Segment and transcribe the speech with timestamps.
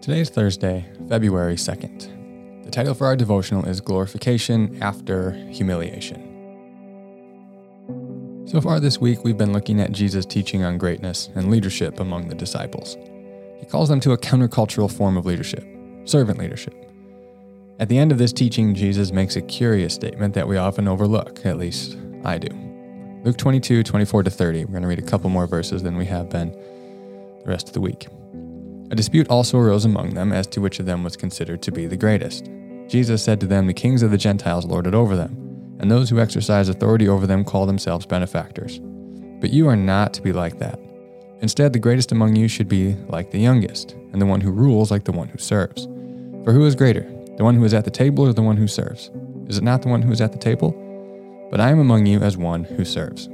[0.00, 2.64] Today is Thursday, February 2nd.
[2.64, 6.24] The title for our devotional is Glorification After Humiliation.
[8.46, 12.28] So far this week, we've been looking at Jesus' teaching on greatness and leadership among
[12.28, 12.96] the disciples.
[13.58, 15.66] He calls them to a countercultural form of leadership,
[16.06, 16.74] servant leadership.
[17.78, 21.44] At the end of this teaching, Jesus makes a curious statement that we often overlook,
[21.44, 22.67] at least I do.
[23.24, 24.64] Luke 22, 24 to 30.
[24.64, 27.74] We're going to read a couple more verses than we have been the rest of
[27.74, 28.06] the week.
[28.92, 31.86] A dispute also arose among them as to which of them was considered to be
[31.86, 32.48] the greatest.
[32.86, 35.32] Jesus said to them, The kings of the Gentiles lord it over them,
[35.80, 38.78] and those who exercise authority over them call themselves benefactors.
[39.40, 40.78] But you are not to be like that.
[41.40, 44.92] Instead, the greatest among you should be like the youngest, and the one who rules
[44.92, 45.86] like the one who serves.
[46.44, 47.02] For who is greater,
[47.36, 49.10] the one who is at the table or the one who serves?
[49.48, 50.84] Is it not the one who is at the table?
[51.50, 53.28] But I am among you as one who serves.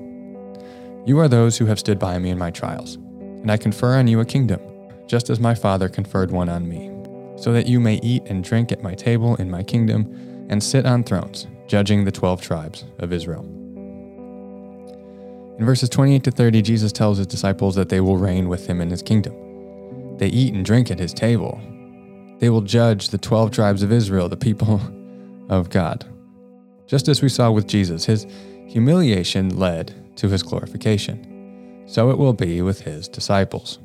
[1.06, 4.06] You are those who have stood by me in my trials, and I confer on
[4.06, 4.60] you a kingdom
[5.06, 6.90] just as my Father conferred one on me,
[7.36, 10.86] so that you may eat and drink at my table in my kingdom and sit
[10.86, 13.42] on thrones, judging the twelve tribes of Israel.
[15.58, 18.80] In verses 28 to 30, Jesus tells his disciples that they will reign with him
[18.80, 20.16] in his kingdom.
[20.18, 21.60] They eat and drink at his table.
[22.40, 24.80] They will judge the 12 tribes of Israel, the people
[25.48, 26.04] of God.
[26.86, 28.26] Just as we saw with Jesus, his
[28.66, 31.84] humiliation led to his glorification.
[31.86, 33.78] So it will be with his disciples.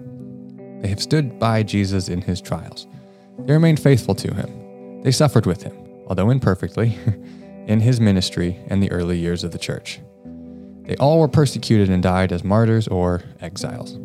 [0.81, 2.87] They have stood by Jesus in his trials.
[3.39, 5.01] They remained faithful to him.
[5.03, 5.75] They suffered with him,
[6.07, 6.97] although imperfectly,
[7.67, 9.99] in his ministry and the early years of the church.
[10.83, 13.97] They all were persecuted and died as martyrs or exiles.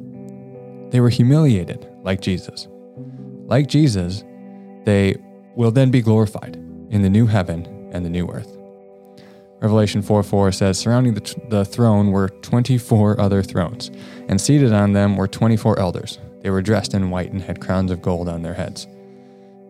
[0.91, 2.69] They were humiliated, like Jesus.
[3.47, 4.22] Like Jesus,
[4.84, 5.17] they
[5.56, 6.56] will then be glorified
[6.91, 8.53] in the new heaven and the new earth.
[9.65, 13.91] Revelation 4 4 says, Surrounding the, t- the throne were 24 other thrones,
[14.29, 17.91] and seated on them were 24 elders they were dressed in white and had crowns
[17.91, 18.87] of gold on their heads.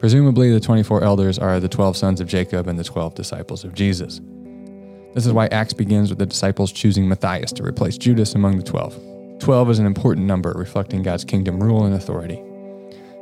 [0.01, 3.75] Presumably, the 24 elders are the 12 sons of Jacob and the 12 disciples of
[3.75, 4.21] Jesus.
[5.15, 8.65] This is why Acts begins with the disciples choosing Matthias to replace Judas among the
[8.65, 9.39] 12.
[9.39, 12.43] 12 is an important number reflecting God's kingdom rule and authority.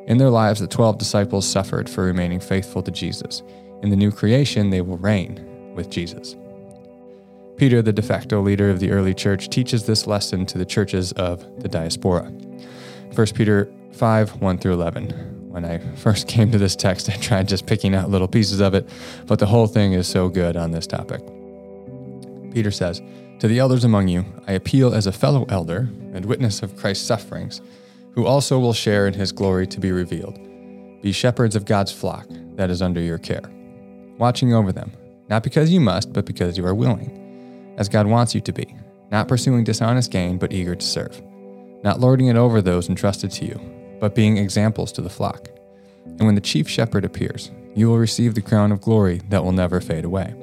[0.07, 3.43] In their lives, the 12 disciples suffered for remaining faithful to Jesus.
[3.83, 6.37] In the new creation, they will reign with Jesus.
[7.63, 11.13] Peter, the de facto leader of the early church, teaches this lesson to the churches
[11.13, 12.25] of the diaspora.
[13.15, 15.49] 1 Peter 5 1 through 11.
[15.49, 18.75] When I first came to this text, I tried just picking out little pieces of
[18.75, 18.89] it,
[19.29, 21.21] but the whole thing is so good on this topic.
[22.53, 23.01] Peter says,
[23.39, 27.07] To the elders among you, I appeal as a fellow elder and witness of Christ's
[27.07, 27.63] sufferings,
[28.17, 30.37] who also will share in his glory to be revealed.
[31.01, 33.49] Be shepherds of God's flock that is under your care,
[34.19, 34.91] watching over them,
[35.29, 37.22] not because you must, but because you are willing,
[37.77, 38.75] as God wants you to be,
[39.11, 41.23] not pursuing dishonest gain, but eager to serve
[41.83, 43.61] not lording it over those entrusted to you,
[44.01, 45.49] but being examples to the flock.
[46.07, 49.53] And when the chief shepherd appears, you will receive the crown of glory that will
[49.53, 50.35] never fade away.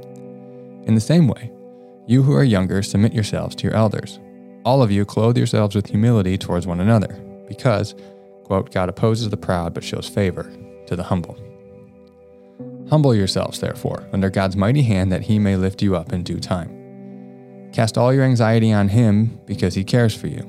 [0.85, 1.51] In the same way,
[2.07, 4.19] you who are younger submit yourselves to your elders.
[4.65, 7.95] All of you clothe yourselves with humility towards one another, because,
[8.43, 10.51] quote, God opposes the proud but shows favor
[10.87, 11.37] to the humble.
[12.89, 16.39] Humble yourselves, therefore, under God's mighty hand that he may lift you up in due
[16.39, 16.78] time.
[17.71, 20.43] Cast all your anxiety on him because he cares for you.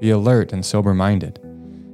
[0.00, 1.40] Be alert and sober minded.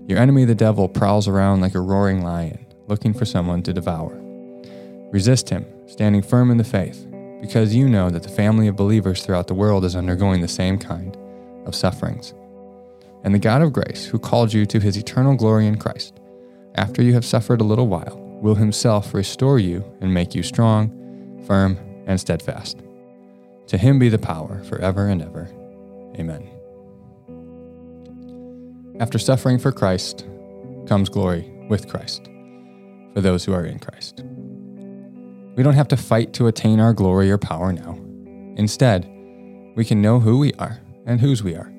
[0.06, 4.20] Your enemy, the devil, prowls around like a roaring lion, looking for someone to devour.
[5.12, 7.06] Resist him, standing firm in the faith,
[7.41, 10.78] because you know that the family of believers throughout the world is undergoing the same
[10.78, 11.16] kind
[11.66, 12.34] of sufferings.
[13.22, 16.19] And the God of grace, who called you to his eternal glory in Christ,
[16.75, 21.42] after you have suffered a little while, will himself restore you and make you strong,
[21.47, 22.80] firm, and steadfast.
[23.70, 25.48] To him be the power forever and ever.
[26.19, 26.50] Amen.
[28.98, 30.26] After suffering for Christ
[30.88, 32.28] comes glory with Christ
[33.14, 34.25] for those who are in Christ.
[35.54, 37.97] We don't have to fight to attain our glory or power now.
[38.56, 39.04] Instead,
[39.77, 41.72] we can know who we are and whose we are.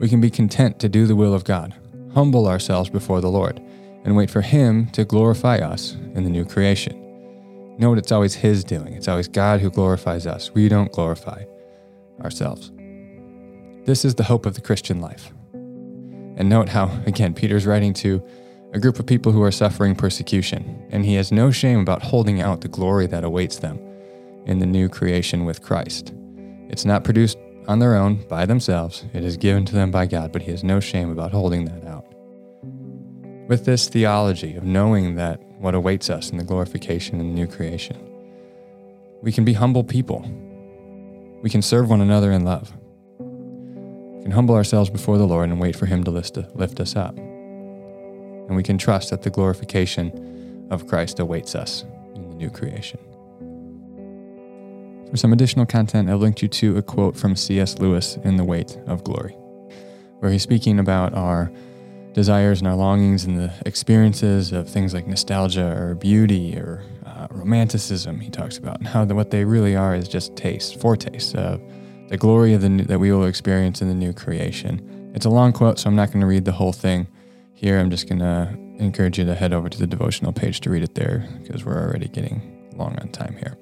[0.00, 1.72] We can be content to do the will of God,
[2.14, 3.62] humble ourselves before the Lord,
[4.04, 7.05] and wait for Him to glorify us in the new creation.
[7.78, 10.52] Note it's always His doing, it's always God who glorifies us.
[10.54, 11.44] We don't glorify
[12.22, 12.72] ourselves.
[13.84, 15.32] This is the hope of the Christian life.
[15.52, 18.22] And note how, again, Peter's writing to
[18.72, 22.40] a group of people who are suffering persecution, and he has no shame about holding
[22.40, 23.78] out the glory that awaits them
[24.46, 26.12] in the new creation with Christ.
[26.68, 27.38] It's not produced
[27.68, 30.62] on their own by themselves, it is given to them by God, but he has
[30.62, 32.04] no shame about holding that out.
[33.48, 37.46] With this theology of knowing that what awaits us in the glorification and the new
[37.46, 37.96] creation,
[39.22, 40.20] we can be humble people.
[41.42, 42.72] We can serve one another in love.
[43.18, 46.36] We can humble ourselves before the Lord and wait for Him to lift,
[46.80, 47.16] us up.
[47.16, 52.98] And we can trust that the glorification of Christ awaits us in the new creation.
[55.10, 57.78] For some additional content, I've linked you to a quote from C.S.
[57.78, 59.32] Lewis in The Weight of Glory,
[60.18, 61.50] where he's speaking about our
[62.16, 67.26] desires and our longings and the experiences of things like nostalgia or beauty or uh,
[67.30, 68.18] romanticism.
[68.18, 71.60] He talks about and how the, what they really are is just taste, foretastes of
[72.08, 75.12] the glory of the new, that we will experience in the new creation.
[75.14, 77.06] It's a long quote, so I'm not going to read the whole thing
[77.52, 77.78] here.
[77.78, 78.48] I'm just going to
[78.82, 81.78] encourage you to head over to the devotional page to read it there because we're
[81.78, 83.58] already getting long on time here.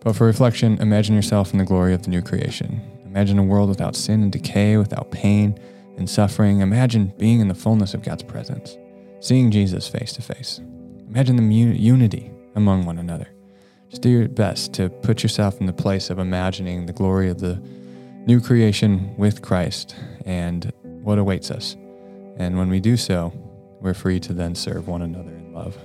[0.00, 2.82] But for reflection, imagine yourself in the glory of the new creation.
[3.06, 5.58] Imagine a world without sin and decay, without pain
[6.00, 6.60] and suffering.
[6.60, 8.76] Imagine being in the fullness of God's presence,
[9.20, 10.60] seeing Jesus face to face.
[11.08, 13.28] Imagine the unity among one another.
[13.88, 17.38] Just do your best to put yourself in the place of imagining the glory of
[17.38, 17.62] the
[18.26, 19.94] new creation with Christ
[20.24, 21.76] and what awaits us.
[22.36, 23.32] And when we do so,
[23.80, 25.76] we're free to then serve one another in love